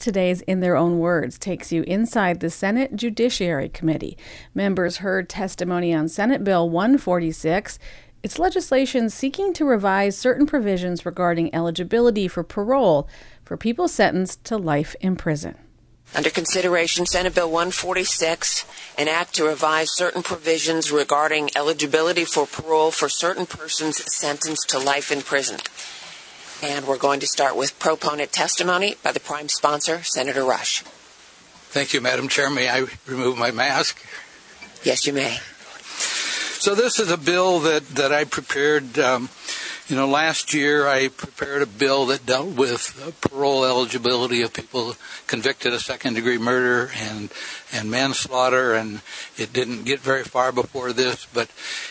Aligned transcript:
Today's 0.00 0.42
In 0.42 0.60
Their 0.60 0.76
Own 0.76 1.00
Words 1.00 1.40
takes 1.40 1.72
you 1.72 1.82
inside 1.82 2.38
the 2.38 2.50
Senate 2.50 2.94
Judiciary 2.94 3.68
Committee. 3.68 4.16
Members 4.54 4.98
heard 4.98 5.28
testimony 5.28 5.92
on 5.92 6.06
Senate 6.06 6.44
Bill 6.44 6.70
146. 6.70 7.80
It's 8.22 8.38
legislation 8.38 9.10
seeking 9.10 9.52
to 9.54 9.64
revise 9.64 10.16
certain 10.16 10.46
provisions 10.46 11.04
regarding 11.04 11.52
eligibility 11.52 12.28
for 12.28 12.44
parole 12.44 13.08
for 13.44 13.56
people 13.56 13.88
sentenced 13.88 14.44
to 14.44 14.56
life 14.56 14.94
in 15.00 15.16
prison. 15.16 15.56
Under 16.14 16.30
consideration, 16.30 17.04
Senate 17.04 17.34
Bill 17.34 17.50
146, 17.50 18.66
an 18.98 19.08
act 19.08 19.34
to 19.34 19.44
revise 19.44 19.90
certain 19.90 20.22
provisions 20.22 20.92
regarding 20.92 21.50
eligibility 21.56 22.24
for 22.24 22.46
parole 22.46 22.92
for 22.92 23.08
certain 23.08 23.46
persons 23.46 24.00
sentenced 24.14 24.70
to 24.70 24.78
life 24.78 25.10
in 25.10 25.22
prison. 25.22 25.58
And 26.62 26.86
we're 26.86 26.98
going 26.98 27.20
to 27.20 27.26
start 27.26 27.56
with 27.56 27.78
proponent 27.78 28.32
testimony 28.32 28.96
by 29.04 29.12
the 29.12 29.20
prime 29.20 29.48
sponsor, 29.48 30.02
Senator 30.02 30.44
Rusch. 30.44 30.82
Thank 31.70 31.92
you, 31.92 32.00
Madam 32.00 32.28
Chair. 32.28 32.50
May 32.50 32.68
I 32.68 32.86
remove 33.06 33.38
my 33.38 33.52
mask? 33.52 34.04
Yes, 34.82 35.06
you 35.06 35.12
may. 35.12 35.38
So 36.58 36.74
this 36.74 36.98
is 36.98 37.10
a 37.10 37.16
bill 37.16 37.60
that, 37.60 37.86
that 37.90 38.12
I 38.12 38.24
prepared 38.24 38.98
um, 38.98 39.28
you 39.88 39.96
know, 39.96 40.06
last 40.06 40.52
year 40.52 40.86
I 40.86 41.08
prepared 41.08 41.62
a 41.62 41.66
bill 41.66 42.06
that 42.06 42.26
dealt 42.26 42.54
with 42.56 43.16
parole 43.22 43.64
eligibility 43.64 44.42
of 44.42 44.52
people 44.52 44.94
convicted 45.26 45.72
of 45.72 45.80
second 45.80 46.14
degree 46.14 46.36
murder 46.36 46.90
and 46.94 47.30
and 47.72 47.90
manslaughter, 47.90 48.74
and 48.74 49.00
it 49.38 49.52
didn't 49.52 49.84
get 49.84 50.00
very 50.00 50.24
far 50.24 50.52
before 50.52 50.92
this. 50.92 51.26
But 51.32 51.48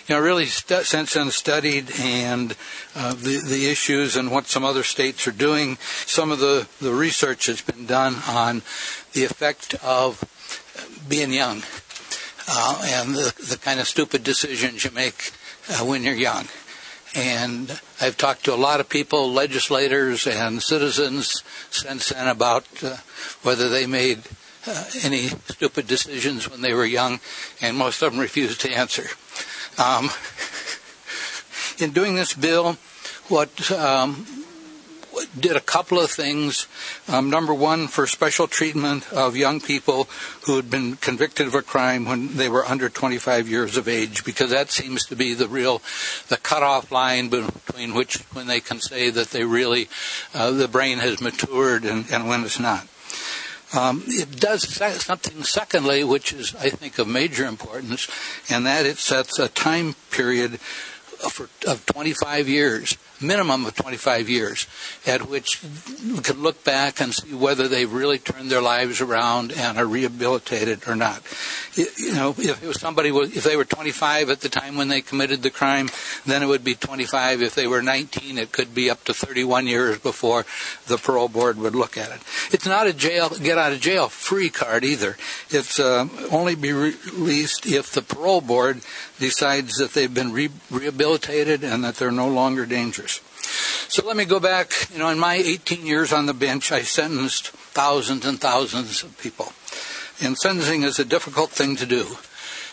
you 0.07 0.13
know, 0.13 0.21
really 0.21 0.45
stu- 0.45 0.83
since 0.83 1.13
then 1.13 1.31
studied 1.31 1.91
and 1.99 2.55
uh, 2.95 3.13
the 3.13 3.41
the 3.43 3.67
issues 3.69 4.16
and 4.16 4.31
what 4.31 4.45
some 4.45 4.63
other 4.63 4.83
states 4.83 5.27
are 5.27 5.31
doing. 5.31 5.77
Some 6.05 6.31
of 6.31 6.38
the 6.38 6.67
the 6.79 6.93
research 6.93 7.47
that's 7.47 7.61
been 7.61 7.88
done 7.88 8.17
on 8.27 8.61
the 9.13 9.25
effect 9.25 9.73
of 9.83 10.23
being 11.09 11.33
young 11.33 11.63
uh, 12.47 12.81
and 12.85 13.16
the 13.16 13.33
the 13.50 13.57
kind 13.57 13.79
of 13.79 13.88
stupid 13.88 14.23
decisions 14.23 14.85
you 14.85 14.91
make 14.91 15.31
uh, 15.69 15.83
when 15.83 16.03
you're 16.03 16.13
young. 16.13 16.47
And 17.17 17.81
I've 17.99 18.15
talked 18.15 18.45
to 18.45 18.53
a 18.53 18.55
lot 18.55 18.79
of 18.79 18.89
people, 18.89 19.31
legislators 19.33 20.27
and 20.27 20.61
citizens 20.61 21.43
since 21.71 22.09
then 22.09 22.27
about 22.27 22.65
uh, 22.83 22.97
whether 23.41 23.69
they 23.69 23.87
made 23.87 24.19
uh, 24.67 24.83
any 25.03 25.29
stupid 25.49 25.88
decisions 25.88 26.47
when 26.47 26.61
they 26.61 26.75
were 26.75 26.85
young, 26.85 27.19
and 27.59 27.75
most 27.75 28.03
of 28.03 28.11
them 28.11 28.21
refused 28.21 28.61
to 28.61 28.71
answer. 28.71 29.07
Um, 29.79 30.11
in 31.79 31.91
doing 31.91 32.13
this 32.13 32.33
bill, 32.33 32.77
what 33.29 33.71
um, 33.71 34.27
did 35.39 35.55
a 35.55 35.61
couple 35.61 35.99
of 35.99 36.09
things. 36.09 36.67
Um, 37.07 37.30
number 37.30 37.53
one, 37.53 37.88
for 37.88 38.07
special 38.07 38.47
treatment 38.47 39.11
of 39.13 39.35
young 39.35 39.59
people 39.59 40.07
who 40.45 40.55
had 40.55 40.69
been 40.69 40.95
convicted 40.95 41.47
of 41.47 41.55
a 41.55 41.61
crime 41.61 42.05
when 42.05 42.38
they 42.38 42.49
were 42.49 42.66
under 42.66 42.89
25 42.89 43.47
years 43.47 43.77
of 43.77 43.88
age, 43.88 44.23
because 44.23 44.52
that 44.52 44.71
seems 44.71 45.05
to 45.05 45.16
be 45.16 45.33
the 45.33 45.47
real, 45.47 45.81
the 46.27 46.38
cutoff 46.38 46.91
line 46.91 47.29
between 47.29 47.94
which 47.94 48.17
when 48.33 48.47
they 48.47 48.59
can 48.59 48.79
say 48.79 49.09
that 49.09 49.31
they 49.31 49.44
really, 49.44 49.89
uh, 50.33 50.52
the 50.52 50.67
brain 50.67 50.99
has 50.99 51.21
matured 51.21 51.85
and, 51.85 52.05
and 52.11 52.27
when 52.27 52.44
it's 52.44 52.59
not. 52.59 52.88
Um, 53.73 54.03
it 54.07 54.39
does 54.39 54.63
something, 54.73 55.44
secondly, 55.44 56.03
which 56.03 56.31
is, 56.31 56.55
I 56.55 56.69
think, 56.69 56.99
of 56.99 57.07
major 57.07 57.45
importance, 57.45 58.09
and 58.49 58.66
that 58.66 58.85
it 58.85 58.97
sets 58.97 59.39
a 59.39 59.49
time 59.49 59.95
period 60.09 60.59
for, 61.29 61.49
of 61.67 61.85
25 61.85 62.47
years 62.47 62.97
minimum 63.21 63.65
of 63.65 63.75
25 63.75 64.29
years, 64.29 64.67
at 65.05 65.27
which 65.27 65.61
we 66.05 66.19
can 66.19 66.41
look 66.41 66.63
back 66.63 67.01
and 67.01 67.13
see 67.13 67.33
whether 67.33 67.67
they've 67.67 67.91
really 67.91 68.19
turned 68.19 68.49
their 68.49 68.61
lives 68.61 69.01
around 69.01 69.51
and 69.51 69.77
are 69.77 69.85
rehabilitated 69.85 70.88
or 70.88 70.95
not. 70.95 71.21
You 71.78 72.14
know, 72.14 72.36
if 72.38 72.64
it 72.64 72.67
was 72.67 72.80
somebody, 72.80 73.09
if 73.09 73.44
they 73.44 73.56
were 73.56 73.66
25 73.66 74.30
at 74.30 74.42
the 74.42 74.50
time 74.50 74.75
when 74.75 74.88
they 74.88 75.02
committed 75.02 75.44
the 75.44 75.52
crime, 75.52 75.89
then 76.25 76.41
it 76.41 76.47
would 76.47 76.63
be 76.63 76.74
25. 76.74 77.41
If 77.41 77.56
they 77.56 77.68
were 77.68 77.81
19, 77.81 78.38
it 78.38 78.51
could 78.51 78.74
be 78.74 78.90
up 78.90 79.03
to 79.06 79.13
31 79.13 79.68
years 79.68 80.00
before 80.00 80.46
the 80.88 80.97
parole 80.97 81.29
board 81.29 81.57
would 81.57 81.75
look 81.75 81.97
at 81.97 82.09
it. 82.09 82.22
It's 82.51 82.66
not 82.66 82.88
a 82.88 82.94
jail 82.94 83.29
get 83.29 83.57
out 83.57 83.74
of 83.74 83.79
jail 83.79 84.09
free 84.09 84.50
card 84.50 84.84
either. 84.84 85.18
It's 85.50 85.79
uh, 85.79 86.07
only 86.31 86.56
be 86.56 86.74
re- 86.74 86.96
released 87.13 87.66
if 87.66 87.91
the 87.91 88.01
parole 88.01 88.41
board 88.41 88.81
decides 89.19 89.78
that 89.78 89.94
they've 89.94 90.13
been 90.13 90.31
re- 90.31 90.50
rehabilitated 90.72 91.63
and 91.63 91.84
that 91.84 91.96
they're 91.96 92.12
no 92.12 92.28
longer 92.28 92.66
dangerous. 92.66 93.22
So 93.88 94.06
let 94.06 94.18
me 94.18 94.25
go 94.25 94.40
back. 94.40 94.72
You 94.91 95.00
know, 95.00 95.09
in 95.09 95.19
my 95.19 95.35
18 95.35 95.85
years 95.85 96.12
on 96.12 96.25
the 96.25 96.34
bench, 96.34 96.72
I 96.72 96.81
sentenced 96.81 97.50
thousands 97.50 98.25
and 98.25 98.40
thousands 98.40 99.03
of 99.03 99.18
people. 99.18 99.53
And 100.22 100.38
sentencing 100.38 100.83
is 100.83 101.00
a 101.00 101.05
difficult 101.05 101.51
thing 101.51 101.75
to 101.78 101.85
do. 101.85 102.17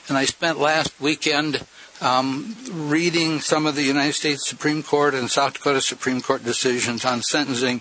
And 0.09 0.17
I 0.17 0.25
spent 0.25 0.59
last 0.59 0.99
weekend 1.01 1.65
um, 2.01 2.57
reading 2.71 3.41
some 3.41 3.67
of 3.67 3.77
the 3.77 3.83
United 3.83 4.15
States 4.15 4.47
Supreme 4.47 4.83
Court 4.83 5.15
and 5.15 5.31
South 5.31 5.55
Dakota 5.55 5.81
Supreme 5.81 6.21
Court 6.21 6.45
decisions 6.45 7.05
on 7.05 7.23
sentencing. 7.23 7.81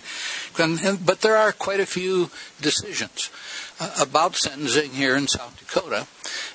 But 0.56 1.20
there 1.20 1.36
are 1.36 1.52
quite 1.52 1.80
a 1.80 1.86
few 1.86 2.30
decisions 2.60 3.30
uh, 3.80 3.94
about 4.00 4.36
sentencing 4.36 4.92
here 4.92 5.16
in 5.16 5.26
South 5.26 5.58
Dakota. 5.58 6.06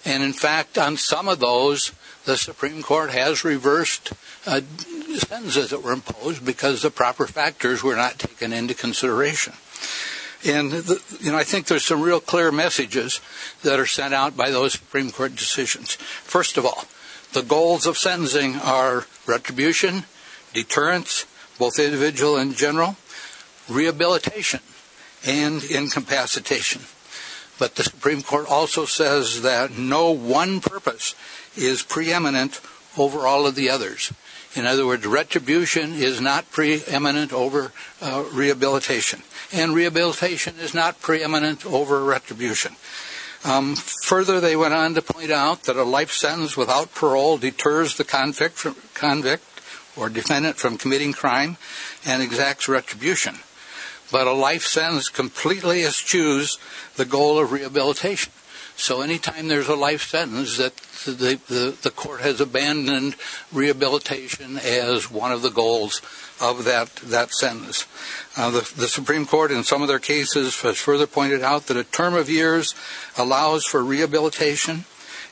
And 0.06 0.24
in 0.24 0.34
fact, 0.34 0.78
on 0.78 0.98
some 0.98 1.28
of 1.28 1.40
those, 1.40 1.92
the 2.26 2.38
Supreme 2.38 2.82
Court 2.82 3.12
has 3.12 3.44
reversed 3.44 4.14
uh, 4.46 4.62
sentences 5.16 5.70
that 5.70 5.84
were 5.84 5.92
imposed 5.92 6.46
because 6.46 6.82
the 6.82 6.92
proper 6.92 7.28
factors 7.28 7.84
were 7.84 7.96
not 7.96 8.20
taken 8.20 8.54
into 8.54 8.74
consideration. 8.74 9.54
And 10.46 10.72
the, 10.72 11.02
you 11.20 11.32
know, 11.32 11.38
I 11.38 11.44
think 11.44 11.68
there's 11.68 11.86
some 11.86 12.02
real 12.02 12.22
clear 12.22 12.52
messages 12.52 13.20
that 13.64 13.80
are 13.80 13.86
sent 13.86 14.14
out 14.14 14.38
by 14.38 14.52
those 14.52 14.74
Supreme 14.74 15.12
Court 15.12 15.36
decisions. 15.36 15.96
First 15.96 16.58
of 16.58 16.66
all, 16.66 16.86
the 17.34 17.42
goals 17.42 17.86
of 17.86 17.98
sentencing 17.98 18.56
are 18.58 19.06
retribution, 19.28 20.06
deterrence, 20.54 21.26
both 21.58 21.78
individual 21.78 22.38
and 22.38 22.56
general, 22.56 22.96
rehabilitation, 23.68 24.62
and 25.28 25.64
incapacitation. 25.64 26.84
But 27.60 27.76
the 27.76 27.84
Supreme 27.84 28.24
Court 28.24 28.48
also 28.50 28.86
says 28.86 29.42
that 29.42 29.78
no 29.78 30.12
one 30.12 30.62
purpose 30.62 31.14
is 31.58 31.84
preeminent 31.84 32.62
over 32.98 33.28
all 33.28 33.46
of 33.46 33.56
the 33.56 33.70
others. 33.70 34.14
In 34.56 34.66
other 34.66 34.86
words, 34.86 35.06
retribution 35.06 35.94
is 35.94 36.20
not 36.20 36.50
preeminent 36.50 37.32
over 37.32 37.72
uh, 38.02 38.26
rehabilitation, 38.34 39.22
and 39.54 39.76
rehabilitation 39.76 40.56
is 40.60 40.74
not 40.74 41.02
preeminent 41.02 41.66
over 41.66 42.04
retribution. 42.04 42.76
Um, 43.46 43.76
further, 43.76 44.40
they 44.40 44.56
went 44.56 44.74
on 44.74 44.96
to 44.96 45.02
point 45.02 45.32
out 45.32 45.64
that 45.64 45.78
a 45.78 45.84
life 45.84 46.12
sentence 46.12 46.58
without 46.58 46.94
parole 46.94 47.38
deters 47.38 47.96
the 47.96 48.04
convict, 48.04 48.56
from, 48.56 48.76
convict 48.94 49.44
or 49.96 50.10
defendant 50.10 50.58
from 50.58 50.78
committing 50.78 51.14
crime 51.14 51.58
and 52.06 52.22
exacts 52.22 52.68
retribution. 52.68 53.36
But 54.12 54.28
a 54.28 54.34
life 54.34 54.64
sentence 54.64 55.10
completely 55.10 55.84
eschews 55.84 56.58
the 56.96 57.06
goal 57.06 57.40
of 57.40 57.52
rehabilitation. 57.52 58.34
So 58.80 59.02
anytime 59.02 59.50
there's 59.50 59.68
a 59.68 59.76
life 59.76 60.08
sentence, 60.08 60.56
that 60.56 60.74
the, 61.06 61.38
the, 61.50 61.78
the 61.82 61.92
court 61.92 62.22
has 62.22 62.40
abandoned 62.40 63.18
rehabilitation 63.52 64.58
as 64.58 65.12
one 65.12 65.34
of 65.34 65.42
the 65.42 65.50
goals 65.50 66.02
of 66.40 66.64
that, 66.64 66.96
that 66.96 67.32
sentence. 67.32 67.86
Uh, 68.38 68.52
the, 68.52 68.74
the 68.78 68.88
Supreme 68.88 69.26
Court, 69.26 69.52
in 69.52 69.66
some 69.66 69.82
of 69.82 69.90
their 69.90 70.00
cases, 70.00 70.62
has 70.62 70.78
further 70.78 71.08
pointed 71.08 71.44
out 71.44 71.68
that 71.68 71.76
a 71.76 71.84
term 71.84 72.14
of 72.14 72.30
years 72.30 72.74
allows 73.18 73.66
for 73.66 73.84
rehabilitation 73.84 74.86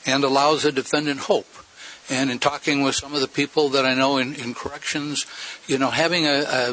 and 0.04 0.24
allows 0.24 0.66
a 0.66 0.70
defendant 0.70 1.20
hope. 1.20 1.48
And 2.10 2.30
in 2.30 2.38
talking 2.38 2.82
with 2.82 2.96
some 2.96 3.14
of 3.14 3.22
the 3.22 3.28
people 3.28 3.70
that 3.70 3.86
I 3.86 3.94
know 3.94 4.18
in, 4.18 4.34
in 4.34 4.52
corrections, 4.52 5.24
you 5.66 5.78
know, 5.78 5.88
having 5.88 6.26
a, 6.26 6.44
a, 6.44 6.70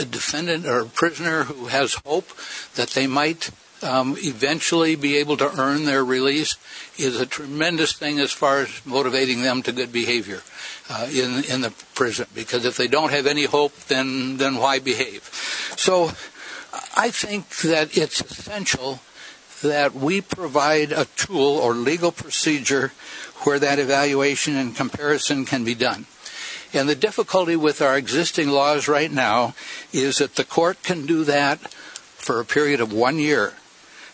a 0.00 0.04
defendant 0.04 0.66
or 0.66 0.80
a 0.80 0.86
prisoner 0.86 1.44
who 1.44 1.66
has 1.66 1.94
hope 2.04 2.28
that 2.74 2.90
they 2.90 3.06
might 3.06 3.50
um, 3.82 4.16
eventually 4.18 4.96
be 4.96 5.16
able 5.16 5.36
to 5.36 5.60
earn 5.60 5.84
their 5.84 6.04
release 6.04 6.56
is 6.98 7.20
a 7.20 7.26
tremendous 7.26 7.92
thing 7.92 8.18
as 8.18 8.32
far 8.32 8.60
as 8.60 8.84
motivating 8.84 9.42
them 9.42 9.62
to 9.62 9.72
good 9.72 9.92
behavior 9.92 10.42
uh, 10.90 11.08
in 11.12 11.44
in 11.44 11.60
the 11.60 11.72
prison. 11.94 12.26
Because 12.34 12.64
if 12.64 12.76
they 12.76 12.88
don't 12.88 13.12
have 13.12 13.26
any 13.26 13.44
hope, 13.44 13.74
then 13.88 14.36
then 14.36 14.56
why 14.56 14.78
behave? 14.78 15.28
So, 15.76 16.12
I 16.96 17.10
think 17.10 17.48
that 17.62 17.96
it's 17.96 18.20
essential 18.20 19.00
that 19.62 19.94
we 19.94 20.20
provide 20.20 20.92
a 20.92 21.06
tool 21.16 21.58
or 21.58 21.74
legal 21.74 22.12
procedure 22.12 22.92
where 23.44 23.58
that 23.58 23.78
evaluation 23.78 24.56
and 24.56 24.74
comparison 24.76 25.44
can 25.44 25.64
be 25.64 25.74
done. 25.74 26.06
And 26.74 26.88
the 26.88 26.94
difficulty 26.94 27.56
with 27.56 27.82
our 27.82 27.96
existing 27.96 28.48
laws 28.48 28.88
right 28.88 29.10
now 29.10 29.54
is 29.92 30.18
that 30.18 30.36
the 30.36 30.44
court 30.44 30.82
can 30.82 31.06
do 31.06 31.24
that 31.24 31.58
for 31.60 32.40
a 32.40 32.44
period 32.44 32.80
of 32.80 32.92
one 32.92 33.18
year. 33.18 33.54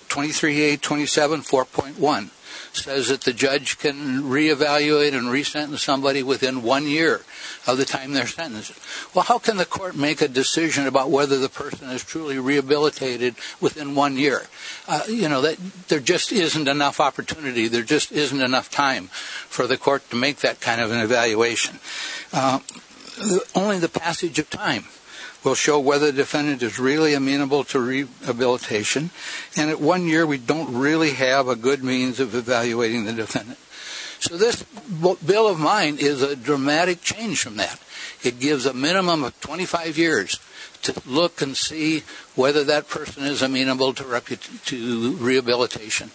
23A 0.09 0.81
27 0.81 1.41
4.1 1.41 2.31
says 2.73 3.09
that 3.09 3.23
the 3.23 3.33
judge 3.33 3.79
can 3.79 4.23
reevaluate 4.23 5.15
and 5.15 5.31
resentence 5.31 5.83
somebody 5.83 6.23
within 6.23 6.63
one 6.63 6.87
year 6.87 7.23
of 7.67 7.77
the 7.77 7.85
time 7.85 8.13
they're 8.13 8.27
sentenced. 8.27 8.73
Well, 9.15 9.25
how 9.25 9.39
can 9.39 9.57
the 9.57 9.67
court 9.67 9.97
make 9.97 10.21
a 10.21 10.29
decision 10.29 10.87
about 10.87 11.11
whether 11.11 11.39
the 11.39 11.49
person 11.49 11.91
is 11.91 12.05
truly 12.05 12.39
rehabilitated 12.39 13.35
within 13.61 13.95
one 13.95 14.17
year? 14.17 14.47
Uh, 14.87 15.03
you 15.09 15.29
know, 15.29 15.41
that 15.43 15.59
there 15.89 16.01
just 16.01 16.33
isn't 16.33 16.69
enough 16.69 17.01
opportunity. 17.01 17.69
There 17.69 17.83
just 17.83 18.13
isn't 18.13 18.41
enough 18.41 18.71
time 18.71 19.09
for 19.09 19.67
the 19.67 19.77
court 19.77 20.09
to 20.11 20.17
make 20.17 20.39
that 20.39 20.61
kind 20.61 20.81
of 20.81 20.91
an 20.91 21.01
evaluation. 21.01 21.81
Uh, 22.33 22.61
only 23.55 23.79
the 23.79 23.89
passage 23.89 24.39
of 24.39 24.49
time 24.49 24.85
will 25.45 25.55
show 25.55 25.79
whether 25.79 26.07
the 26.07 26.13
defendant 26.13 26.63
is 26.63 26.79
really 26.79 27.15
amenable 27.15 27.65
to 27.65 27.81
rehabilitation. 27.81 29.11
And 29.57 29.71
at 29.71 29.81
one 29.81 30.07
year, 30.07 30.27
we 30.27 30.39
don't 30.39 30.75
really 30.75 31.13
have 31.13 31.49
a 31.49 31.57
good 31.57 31.83
means 31.83 32.21
of 32.21 32.35
evaluating 32.35 33.05
the 33.05 33.13
defendant. 33.13 33.59
So 34.21 34.37
this 34.37 34.65
bill 35.25 35.49
of 35.49 35.61
mine 35.61 35.99
is 35.99 36.23
a 36.23 36.35
dramatic 36.35 37.03
change 37.03 37.41
from 37.41 37.57
that. 37.57 37.81
It 38.25 38.41
gives 38.41 38.67
a 38.67 38.75
minimum 38.75 39.23
of 39.23 39.41
25 39.41 39.97
years 39.97 40.41
to 40.83 41.01
look 41.07 41.41
and 41.41 41.57
see 41.57 42.03
whether 42.35 42.65
that 42.65 42.89
person 42.89 43.25
is 43.25 43.43
amenable 43.43 43.95
to, 43.95 44.21
to 44.67 45.13
rehabilitation. 45.17 46.11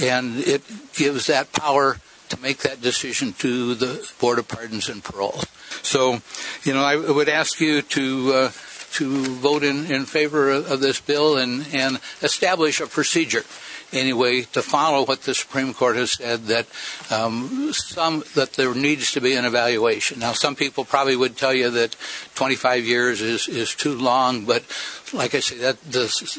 And 0.00 0.38
it 0.38 0.62
gives 0.94 1.26
that 1.26 1.52
power 1.52 1.98
to 2.30 2.40
make 2.40 2.58
that 2.58 2.80
decision 2.80 3.32
to 3.34 3.74
the 3.74 4.10
Board 4.20 4.38
of 4.38 4.48
Pardons 4.48 4.88
and 4.88 5.02
Parole. 5.02 5.42
So, 5.82 6.20
you 6.64 6.74
know, 6.74 6.82
I 6.82 6.96
would 6.96 7.28
ask 7.28 7.60
you 7.60 7.82
to 7.82 8.32
uh, 8.32 8.50
to 8.96 9.24
vote 9.26 9.62
in, 9.62 9.86
in 9.92 10.06
favor 10.06 10.50
of 10.50 10.80
this 10.80 11.00
bill 11.00 11.36
and, 11.36 11.66
and 11.74 12.00
establish 12.22 12.80
a 12.80 12.86
procedure 12.86 13.44
anyway 13.92 14.42
to 14.42 14.62
follow 14.62 15.04
what 15.04 15.22
the 15.22 15.34
Supreme 15.34 15.74
Court 15.74 15.96
has 15.96 16.12
said 16.12 16.46
that 16.46 16.66
um, 17.10 17.72
some 17.72 18.24
that 18.34 18.54
there 18.54 18.74
needs 18.74 19.12
to 19.12 19.20
be 19.20 19.34
an 19.34 19.44
evaluation. 19.44 20.18
Now, 20.20 20.32
some 20.32 20.56
people 20.56 20.84
probably 20.84 21.16
would 21.16 21.36
tell 21.36 21.54
you 21.54 21.70
that 21.70 21.96
25 22.34 22.84
years 22.84 23.20
is 23.20 23.48
is 23.48 23.74
too 23.74 23.94
long, 23.94 24.44
but 24.44 24.64
like 25.12 25.34
I 25.34 25.40
say, 25.40 25.58
that 25.58 25.80
this. 25.82 26.38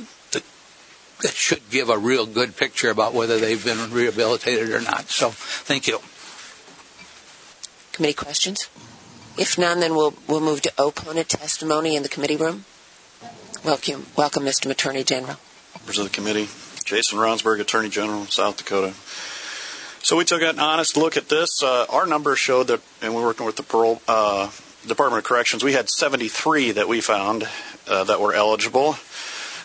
That 1.21 1.33
should 1.33 1.69
give 1.69 1.89
a 1.89 1.97
real 1.97 2.25
good 2.25 2.55
picture 2.55 2.89
about 2.91 3.13
whether 3.13 3.39
they've 3.39 3.63
been 3.63 3.91
rehabilitated 3.91 4.69
or 4.69 4.81
not. 4.81 5.09
So, 5.09 5.31
thank 5.31 5.87
you. 5.87 5.99
Committee 7.91 8.13
questions? 8.13 8.69
If 9.37 9.57
none, 9.57 9.79
then 9.79 9.95
we'll, 9.95 10.13
we'll 10.27 10.41
move 10.41 10.61
to 10.61 10.73
opponent 10.77 11.29
testimony 11.29 11.95
in 11.95 12.03
the 12.03 12.09
committee 12.09 12.37
room. 12.37 12.65
Welcome, 13.63 14.05
welcome, 14.15 14.43
Mr. 14.43 14.69
Attorney 14.69 15.03
General. 15.03 15.37
Members 15.79 15.97
of 15.97 16.05
the 16.05 16.11
committee, 16.11 16.47
Jason 16.85 17.17
Ravnsborg, 17.17 17.59
Attorney 17.59 17.89
General, 17.89 18.25
South 18.25 18.57
Dakota. 18.57 18.93
So 20.03 20.15
we 20.15 20.25
took 20.25 20.41
an 20.43 20.59
honest 20.59 20.95
look 20.95 21.17
at 21.17 21.29
this. 21.29 21.63
Uh, 21.63 21.85
our 21.89 22.05
numbers 22.05 22.37
showed 22.37 22.67
that, 22.67 22.81
and 23.01 23.15
we're 23.15 23.25
working 23.25 23.45
with 23.45 23.55
the 23.55 23.63
parole 23.63 24.01
uh, 24.07 24.51
Department 24.87 25.19
of 25.19 25.25
Corrections, 25.25 25.63
we 25.63 25.73
had 25.73 25.89
73 25.89 26.71
that 26.71 26.87
we 26.87 27.01
found 27.01 27.47
uh, 27.87 28.03
that 28.05 28.19
were 28.19 28.33
eligible. 28.33 28.95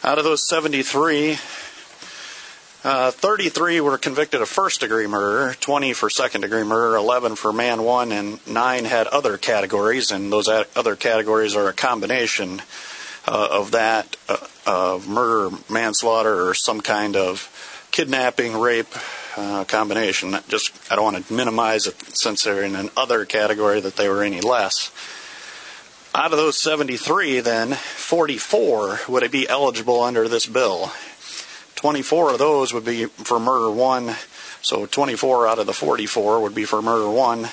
Out 0.05 0.19
of 0.19 0.25
those 0.25 0.49
73, 0.49 1.39
uh, 2.83 3.13
33 3.13 3.81
were 3.81 3.99
convicted 3.99 4.43
of 4.43 4.49
first 4.49 4.81
degree 4.81 5.07
murder, 5.07 5.55
20 5.61 5.93
for 5.93 6.11
second 6.11 6.41
degree 6.41 6.65
murder, 6.65 6.97
11 6.97 7.37
for 7.37 7.53
man 7.53 7.85
one, 7.85 8.11
and 8.11 8.45
9 8.45 8.85
had 8.85 9.07
other 9.07 9.39
categories, 9.39 10.11
and 10.11 10.33
those 10.33 10.49
other 10.49 10.97
categories 10.97 11.55
are 11.55 11.69
a 11.69 11.73
combination 11.73 12.63
uh, 13.29 13.49
of 13.53 13.71
that, 13.71 14.17
uh, 14.29 14.39
of 14.67 15.09
murder, 15.09 15.57
manslaughter, 15.71 16.49
or 16.49 16.55
some 16.55 16.81
kind 16.81 17.15
of 17.15 17.87
kidnapping, 17.93 18.59
rape 18.59 18.93
uh, 19.37 19.63
combination. 19.67 20.37
Just 20.49 20.73
I 20.91 20.97
don't 20.97 21.13
want 21.13 21.25
to 21.29 21.33
minimize 21.33 21.87
it 21.87 21.95
since 22.17 22.43
they're 22.43 22.65
in 22.65 22.75
an 22.75 22.91
other 22.97 23.25
category 23.25 23.79
that 23.79 23.95
they 23.95 24.09
were 24.09 24.25
any 24.25 24.41
less. 24.41 24.91
Out 26.15 26.33
of 26.33 26.37
those 26.37 26.59
73, 26.59 27.41
then 27.41 27.73
44 27.73 29.01
would 29.09 29.31
be 29.31 29.49
eligible 29.49 30.03
under 30.03 30.29
this 30.29 30.45
bill. 30.45 30.93
24 31.77 32.33
of 32.33 32.39
those 32.39 32.75
would 32.75 32.85
be 32.85 33.07
for 33.07 33.41
murder 33.41 33.71
one. 33.71 34.15
So 34.61 34.85
24 34.85 35.49
out 35.49 35.59
of 35.59 35.67
the 35.67 35.73
44 35.73 36.43
would 36.43 36.55
be 36.55 36.67
for 36.67 36.83
murder 36.83 37.09
one. 37.09 37.49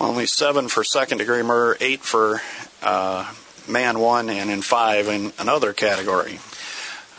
Only 0.00 0.26
seven 0.26 0.68
for 0.68 0.84
second 0.84 1.18
degree 1.18 1.42
murder, 1.42 1.76
eight 1.80 2.02
for 2.02 2.40
uh, 2.80 3.32
man 3.68 3.98
one, 3.98 4.30
and 4.30 4.50
in 4.50 4.62
five 4.62 5.08
in 5.08 5.32
another 5.40 5.72
category. 5.72 6.38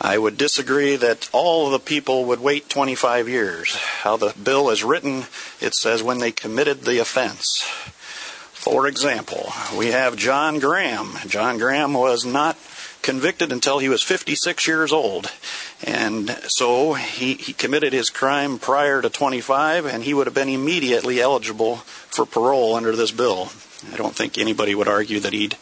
I 0.00 0.16
would 0.16 0.38
disagree 0.38 0.96
that 0.96 1.28
all 1.32 1.66
of 1.66 1.72
the 1.72 1.78
people 1.78 2.24
would 2.26 2.40
wait 2.40 2.70
25 2.70 3.28
years. 3.28 3.76
How 3.76 4.16
the 4.16 4.34
bill 4.42 4.70
is 4.70 4.82
written, 4.82 5.24
it 5.60 5.74
says 5.74 6.02
when 6.02 6.18
they 6.18 6.32
committed 6.32 6.82
the 6.82 6.98
offense. 6.98 7.62
For 8.66 8.88
example, 8.88 9.52
we 9.78 9.92
have 9.92 10.16
John 10.16 10.58
Graham. 10.58 11.16
John 11.28 11.56
Graham 11.56 11.92
was 11.94 12.24
not 12.26 12.58
convicted 13.00 13.52
until 13.52 13.78
he 13.78 13.88
was 13.88 14.02
56 14.02 14.66
years 14.66 14.92
old. 14.92 15.30
And 15.84 16.30
so 16.48 16.94
he, 16.94 17.34
he 17.34 17.52
committed 17.52 17.92
his 17.92 18.10
crime 18.10 18.58
prior 18.58 19.00
to 19.00 19.08
25, 19.08 19.86
and 19.86 20.02
he 20.02 20.12
would 20.12 20.26
have 20.26 20.34
been 20.34 20.48
immediately 20.48 21.20
eligible 21.20 21.76
for 21.76 22.26
parole 22.26 22.74
under 22.74 22.96
this 22.96 23.12
bill. 23.12 23.50
I 23.92 23.96
don't 23.96 24.16
think 24.16 24.36
anybody 24.36 24.74
would 24.74 24.88
argue 24.88 25.20
that 25.20 25.32
he'd 25.32 25.56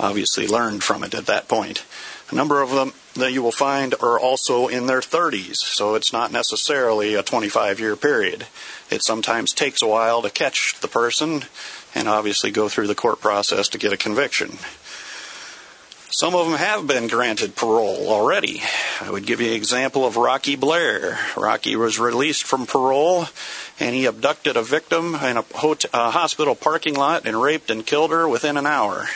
obviously 0.00 0.48
learned 0.48 0.82
from 0.82 1.04
it 1.04 1.14
at 1.14 1.26
that 1.26 1.48
point. 1.48 1.84
A 2.30 2.34
number 2.34 2.62
of 2.62 2.70
them 2.70 2.94
that 3.14 3.32
you 3.32 3.42
will 3.42 3.52
find 3.52 3.94
are 4.02 4.18
also 4.18 4.66
in 4.66 4.86
their 4.86 5.00
30s, 5.00 5.56
so 5.56 5.94
it's 5.94 6.12
not 6.12 6.32
necessarily 6.32 7.14
a 7.14 7.22
25 7.22 7.78
year 7.80 7.96
period. 7.96 8.46
It 8.90 9.02
sometimes 9.02 9.52
takes 9.52 9.82
a 9.82 9.86
while 9.86 10.22
to 10.22 10.30
catch 10.30 10.74
the 10.80 10.88
person 10.88 11.44
and 11.96 12.08
obviously 12.08 12.50
go 12.50 12.68
through 12.68 12.86
the 12.86 12.94
court 12.94 13.20
process 13.20 13.68
to 13.68 13.78
get 13.78 13.92
a 13.92 13.96
conviction. 13.96 14.58
Some 16.10 16.34
of 16.34 16.46
them 16.46 16.58
have 16.58 16.86
been 16.86 17.08
granted 17.08 17.56
parole 17.56 18.08
already. 18.08 18.62
I 19.00 19.10
would 19.10 19.26
give 19.26 19.40
you 19.40 19.48
an 19.48 19.54
example 19.54 20.06
of 20.06 20.16
Rocky 20.16 20.56
Blair. 20.56 21.18
Rocky 21.36 21.74
was 21.74 21.98
released 21.98 22.44
from 22.44 22.66
parole 22.66 23.26
and 23.80 23.94
he 23.94 24.04
abducted 24.04 24.56
a 24.56 24.62
victim 24.62 25.14
in 25.16 25.38
a, 25.38 25.42
hotel, 25.54 25.90
a 25.92 26.10
hospital 26.10 26.54
parking 26.54 26.94
lot 26.94 27.26
and 27.26 27.40
raped 27.40 27.70
and 27.70 27.84
killed 27.84 28.12
her 28.12 28.28
within 28.28 28.56
an 28.56 28.66
hour. 28.66 29.06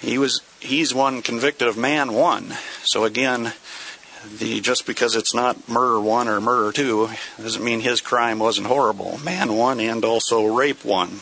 He 0.00 0.18
was 0.18 0.40
he's 0.60 0.94
one 0.94 1.20
convicted 1.20 1.68
of 1.68 1.76
man 1.76 2.12
one. 2.12 2.54
So 2.82 3.04
again, 3.04 3.52
the 4.38 4.60
just 4.60 4.86
because 4.86 5.14
it's 5.14 5.34
not 5.34 5.68
murder 5.68 6.00
one 6.00 6.28
or 6.28 6.40
murder 6.40 6.72
two 6.72 7.10
doesn't 7.38 7.62
mean 7.62 7.80
his 7.80 8.00
crime 8.00 8.38
wasn't 8.38 8.68
horrible. 8.68 9.20
Man 9.24 9.54
one 9.54 9.78
and 9.78 10.04
also 10.04 10.44
rape 10.46 10.84
one. 10.84 11.20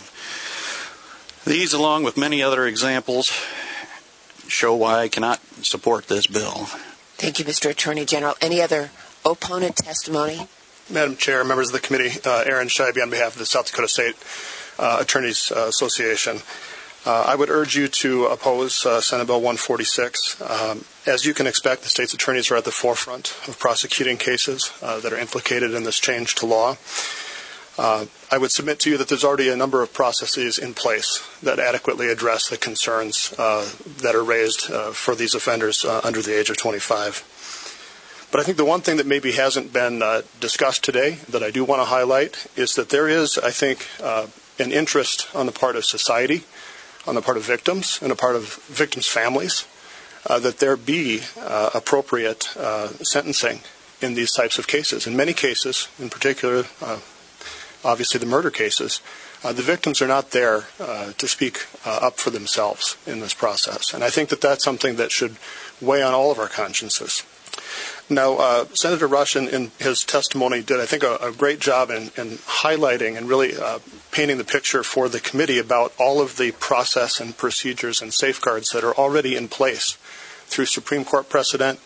These, 1.46 1.72
along 1.72 2.04
with 2.04 2.16
many 2.16 2.42
other 2.42 2.66
examples, 2.66 3.32
show 4.46 4.74
why 4.74 5.00
I 5.00 5.08
cannot 5.08 5.40
support 5.62 6.08
this 6.08 6.26
bill. 6.26 6.66
Thank 7.16 7.38
you, 7.38 7.44
Mr. 7.44 7.70
Attorney 7.70 8.04
General. 8.04 8.34
Any 8.40 8.60
other 8.60 8.90
opponent 9.24 9.76
testimony? 9.76 10.48
Madam 10.90 11.16
Chair, 11.16 11.44
members 11.44 11.68
of 11.68 11.72
the 11.72 11.80
committee, 11.80 12.20
uh, 12.26 12.44
Aaron 12.46 12.68
Scheibe 12.68 13.02
on 13.02 13.10
behalf 13.10 13.32
of 13.32 13.38
the 13.38 13.46
South 13.46 13.66
Dakota 13.66 13.88
State 13.88 14.16
uh, 14.78 14.98
Attorneys 15.00 15.52
uh, 15.52 15.66
Association. 15.68 16.38
Uh, 17.06 17.24
I 17.26 17.34
would 17.34 17.48
urge 17.48 17.76
you 17.76 17.88
to 17.88 18.26
oppose 18.26 18.84
uh, 18.84 19.00
Senate 19.00 19.26
Bill 19.26 19.36
146. 19.36 20.42
Um, 20.42 20.84
as 21.06 21.24
you 21.24 21.32
can 21.32 21.46
expect, 21.46 21.82
the 21.82 21.88
state's 21.88 22.12
attorneys 22.12 22.50
are 22.50 22.56
at 22.56 22.64
the 22.64 22.70
forefront 22.70 23.34
of 23.48 23.58
prosecuting 23.58 24.18
cases 24.18 24.70
uh, 24.82 25.00
that 25.00 25.12
are 25.12 25.18
implicated 25.18 25.72
in 25.72 25.84
this 25.84 25.98
change 25.98 26.34
to 26.36 26.46
law. 26.46 26.76
Uh, 27.78 28.06
I 28.30 28.38
would 28.38 28.50
submit 28.50 28.78
to 28.80 28.90
you 28.90 28.98
that 28.98 29.08
there's 29.08 29.24
already 29.24 29.48
a 29.48 29.56
number 29.56 29.82
of 29.82 29.92
processes 29.92 30.58
in 30.58 30.74
place 30.74 31.26
that 31.42 31.58
adequately 31.58 32.08
address 32.08 32.48
the 32.48 32.56
concerns 32.56 33.32
uh, 33.38 33.68
that 33.98 34.14
are 34.14 34.24
raised 34.24 34.70
uh, 34.70 34.90
for 34.90 35.14
these 35.14 35.34
offenders 35.34 35.84
uh, 35.84 36.00
under 36.04 36.20
the 36.20 36.38
age 36.38 36.50
of 36.50 36.56
25. 36.56 38.28
But 38.30 38.40
I 38.40 38.44
think 38.44 38.58
the 38.58 38.64
one 38.64 38.80
thing 38.80 38.96
that 38.98 39.06
maybe 39.06 39.32
hasn't 39.32 39.72
been 39.72 40.02
uh, 40.02 40.22
discussed 40.40 40.84
today 40.84 41.18
that 41.28 41.42
I 41.42 41.50
do 41.50 41.64
want 41.64 41.80
to 41.80 41.86
highlight 41.86 42.46
is 42.56 42.74
that 42.74 42.90
there 42.90 43.08
is, 43.08 43.38
I 43.38 43.50
think, 43.50 43.88
uh, 44.02 44.26
an 44.58 44.72
interest 44.72 45.28
on 45.34 45.46
the 45.46 45.52
part 45.52 45.74
of 45.74 45.84
society, 45.84 46.44
on 47.06 47.14
the 47.14 47.22
part 47.22 47.36
of 47.36 47.44
victims, 47.44 47.98
and 48.02 48.12
a 48.12 48.16
part 48.16 48.36
of 48.36 48.56
victims' 48.66 49.06
families, 49.06 49.66
that 50.28 50.58
there 50.58 50.76
be 50.76 51.22
appropriate 51.46 52.42
sentencing 53.02 53.60
in 54.02 54.14
these 54.14 54.32
types 54.32 54.58
of 54.58 54.66
cases. 54.68 55.06
In 55.06 55.16
many 55.16 55.32
cases, 55.32 55.88
in 55.98 56.10
particular, 56.10 56.66
obviously 57.84 58.18
the 58.18 58.26
murder 58.26 58.50
cases, 58.50 59.00
uh, 59.42 59.52
the 59.52 59.62
victims 59.62 60.02
are 60.02 60.06
not 60.06 60.32
there 60.32 60.64
uh, 60.78 61.12
to 61.12 61.26
speak 61.26 61.66
uh, 61.86 61.98
up 62.02 62.18
for 62.18 62.30
themselves 62.30 62.96
in 63.06 63.20
this 63.20 63.34
process. 63.34 63.94
And 63.94 64.04
I 64.04 64.10
think 64.10 64.28
that 64.28 64.40
that's 64.40 64.64
something 64.64 64.96
that 64.96 65.10
should 65.10 65.36
weigh 65.80 66.02
on 66.02 66.12
all 66.12 66.30
of 66.30 66.38
our 66.38 66.48
consciences. 66.48 67.24
Now, 68.10 68.34
uh, 68.38 68.64
Senator 68.74 69.06
Rusch, 69.06 69.36
in, 69.36 69.48
in, 69.48 69.70
his 69.78 70.02
testimony, 70.02 70.62
did, 70.62 70.80
I 70.80 70.86
think, 70.86 71.04
a, 71.04 71.16
a 71.16 71.32
great 71.32 71.60
job 71.60 71.90
in, 71.90 72.10
in, 72.16 72.38
highlighting 72.38 73.16
and 73.16 73.28
really 73.28 73.56
uh, 73.56 73.78
painting 74.10 74.36
the 74.36 74.44
picture 74.44 74.82
for 74.82 75.08
the 75.08 75.20
committee 75.20 75.58
about 75.58 75.92
all 75.98 76.20
of 76.20 76.36
the 76.36 76.50
process 76.52 77.20
and 77.20 77.36
procedures 77.36 78.02
and 78.02 78.12
safeguards 78.12 78.70
that 78.70 78.82
are 78.82 78.94
already 78.94 79.36
in 79.36 79.46
place 79.46 79.96
through 80.46 80.66
Supreme 80.66 81.04
Court 81.04 81.28
precedent, 81.28 81.78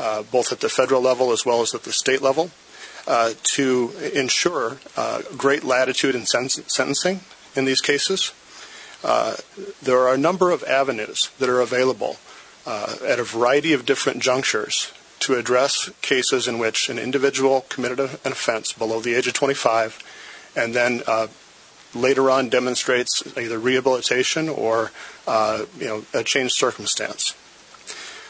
uh, 0.00 0.24
both 0.24 0.50
at 0.50 0.60
the 0.60 0.68
federal 0.68 1.00
level 1.00 1.30
as 1.30 1.46
well 1.46 1.62
as 1.62 1.72
at 1.74 1.84
the 1.84 1.92
state 1.92 2.22
level. 2.22 2.50
Uh, 3.08 3.32
to 3.42 3.90
ensure 4.14 4.76
uh, 4.96 5.22
great 5.36 5.64
latitude 5.64 6.14
in 6.14 6.26
sen- 6.26 6.48
sentencing 6.48 7.20
in 7.56 7.64
these 7.64 7.80
cases. 7.80 8.32
Uh, 9.02 9.34
there 9.82 9.98
are 9.98 10.14
a 10.14 10.18
number 10.18 10.50
of 10.50 10.62
avenues 10.64 11.30
that 11.38 11.48
are 11.48 11.60
available 11.60 12.16
at 12.66 13.18
a 13.18 13.24
variety 13.24 13.72
of 13.72 13.86
different 13.86 14.22
junctures 14.22 14.92
to 15.18 15.34
address 15.34 15.88
cases 16.02 16.46
in 16.46 16.58
which 16.58 16.90
an 16.90 16.98
individual 16.98 17.64
committed 17.70 17.98
an 17.98 18.32
offense 18.32 18.74
below 18.74 19.00
the 19.00 19.14
age 19.14 19.26
of 19.26 19.32
25 19.32 19.98
and 20.54 20.74
then 20.74 21.02
later 21.94 22.30
on 22.30 22.50
demonstrates 22.50 23.22
either 23.38 23.58
rehabilitation 23.58 24.48
or 24.48 24.90
uh, 25.26 25.64
you 25.78 25.86
know 25.86 26.04
a 26.14 26.22
changed 26.22 26.54
circumstance. 26.54 27.34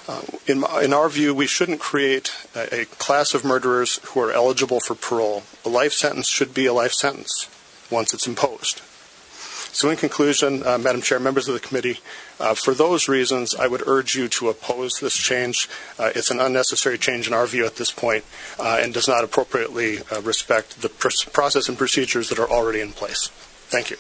Uh, 0.09 0.23
in, 0.47 0.65
in, 0.83 0.95
our 0.95 1.11
view, 1.11 1.35
we 1.35 1.47
shouldn't 1.47 1.81
create 1.81 2.33
a, 2.55 2.81
a, 2.81 2.85
class 2.87 3.35
of 3.35 3.45
murderers 3.45 4.01
who 4.05 4.21
are 4.21 4.33
eligible 4.33 4.81
for 4.81 4.95
parole. 4.95 5.43
A 5.67 5.69
life 5.69 5.93
sentence 5.93 6.27
should 6.27 6.55
be 6.55 6.65
a 6.65 6.73
life 6.73 6.93
sentence 6.93 7.47
once 7.91 8.15
it's 8.15 8.27
imposed. 8.27 8.81
So, 9.71 9.91
in 9.91 9.99
conclusion, 9.99 10.67
uh, 10.67 10.79
Madam 10.79 11.03
Chair, 11.03 11.21
members 11.21 11.47
of 11.47 11.53
the 11.53 11.61
committee, 11.61 12.01
uh, 12.41 12.55
for 12.55 12.73
those 12.73 13.07
reasons, 13.07 13.55
I 13.55 13.67
would 13.67 13.87
urge 13.87 14.17
you 14.17 14.29
to 14.29 14.49
oppose 14.49 14.99
this 14.99 15.15
change. 15.15 15.69
Uh, 15.99 16.11
it's 16.15 16.31
an 16.31 16.41
unnecessary 16.41 16.97
change 16.97 17.29
in 17.29 17.35
our 17.35 17.47
view 17.47 17.67
at 17.67 17.77
this 17.77 17.93
point, 17.93 18.25
uh, 18.59 18.81
and 18.81 18.95
does 18.95 19.09
not 19.09 19.25
appropriately 19.25 19.99
uh, 20.11 20.23
respect 20.23 20.81
the 20.81 20.89
pr- 20.89 21.09
process 21.33 21.69
and 21.69 21.77
procedures 21.77 22.31
that 22.31 22.39
are 22.39 22.49
already 22.49 22.81
in 22.81 22.93
place. 22.93 23.29
Thank 23.69 23.91
you. 23.91 23.99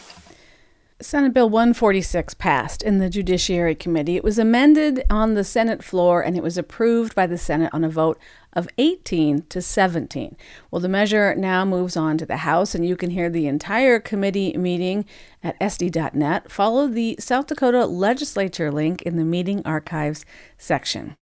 Senate 1.00 1.32
Bill 1.32 1.48
146 1.48 2.34
passed 2.34 2.82
in 2.82 2.98
the 2.98 3.08
Judiciary 3.08 3.76
Committee. 3.76 4.16
It 4.16 4.24
was 4.24 4.36
amended 4.36 5.04
on 5.08 5.34
the 5.34 5.44
Senate 5.44 5.84
floor 5.84 6.20
and 6.20 6.36
it 6.36 6.42
was 6.42 6.58
approved 6.58 7.14
by 7.14 7.24
the 7.24 7.38
Senate 7.38 7.70
on 7.72 7.84
a 7.84 7.88
vote 7.88 8.18
of 8.52 8.68
18 8.78 9.42
to 9.42 9.62
17. 9.62 10.36
Well, 10.72 10.80
the 10.80 10.88
measure 10.88 11.36
now 11.36 11.64
moves 11.64 11.96
on 11.96 12.18
to 12.18 12.26
the 12.26 12.38
House, 12.38 12.74
and 12.74 12.84
you 12.84 12.96
can 12.96 13.10
hear 13.10 13.30
the 13.30 13.46
entire 13.46 14.00
committee 14.00 14.56
meeting 14.56 15.04
at 15.44 15.58
SD.net. 15.60 16.50
Follow 16.50 16.88
the 16.88 17.14
South 17.20 17.46
Dakota 17.46 17.86
Legislature 17.86 18.72
link 18.72 19.02
in 19.02 19.16
the 19.16 19.24
meeting 19.24 19.62
archives 19.64 20.24
section. 20.56 21.14